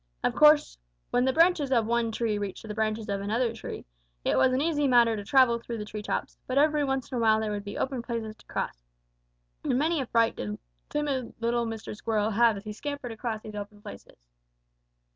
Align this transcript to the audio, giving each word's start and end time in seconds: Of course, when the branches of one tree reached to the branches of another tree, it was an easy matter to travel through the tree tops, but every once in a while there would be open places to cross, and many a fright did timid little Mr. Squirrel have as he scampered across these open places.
Of 0.23 0.33
course, 0.33 0.79
when 1.11 1.25
the 1.25 1.31
branches 1.31 1.71
of 1.71 1.85
one 1.85 2.11
tree 2.11 2.39
reached 2.39 2.63
to 2.63 2.67
the 2.67 2.73
branches 2.73 3.07
of 3.07 3.21
another 3.21 3.53
tree, 3.53 3.85
it 4.25 4.35
was 4.35 4.51
an 4.51 4.59
easy 4.59 4.87
matter 4.87 5.15
to 5.15 5.23
travel 5.23 5.59
through 5.59 5.77
the 5.77 5.85
tree 5.85 6.01
tops, 6.01 6.39
but 6.47 6.57
every 6.57 6.83
once 6.83 7.11
in 7.11 7.19
a 7.19 7.21
while 7.21 7.39
there 7.39 7.51
would 7.51 7.63
be 7.63 7.77
open 7.77 8.01
places 8.01 8.35
to 8.37 8.45
cross, 8.47 8.83
and 9.63 9.77
many 9.77 10.01
a 10.01 10.07
fright 10.07 10.35
did 10.35 10.57
timid 10.89 11.35
little 11.39 11.67
Mr. 11.67 11.95
Squirrel 11.95 12.31
have 12.31 12.57
as 12.57 12.63
he 12.63 12.73
scampered 12.73 13.11
across 13.11 13.43
these 13.43 13.53
open 13.53 13.79
places. 13.79 14.17